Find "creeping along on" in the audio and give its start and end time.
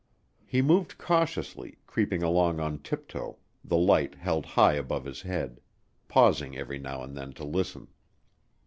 1.85-2.79